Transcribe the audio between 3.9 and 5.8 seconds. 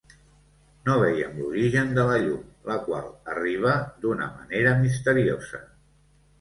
d'una manera misteriosa.